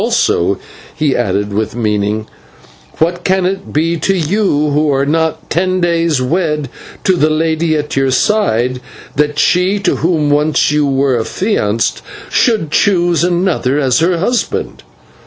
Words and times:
Also," 0.03 0.57
he 0.95 1.15
added, 1.15 1.53
with 1.53 1.75
meaning, 1.75 2.25
"what 2.97 3.23
can 3.23 3.45
it 3.45 3.71
be 3.71 3.97
to 3.97 4.15
you, 4.17 4.71
who 4.71 4.91
are 4.91 5.05
not 5.05 5.47
ten 5.47 5.79
days 5.79 6.19
wed 6.19 6.69
to 7.03 7.15
the 7.15 7.29
lady 7.29 7.75
at 7.77 7.95
your 7.95 8.09
side, 8.09 8.81
that 9.15 9.37
she 9.37 9.77
to 9.77 9.97
whom 9.97 10.31
once 10.31 10.71
you 10.71 10.87
were 10.87 11.19
affianced 11.21 12.01
should 12.31 12.71
choose 12.71 13.23
another 13.23 13.77
as 13.79 13.99
her 13.99 14.17
husband?" 14.17 14.81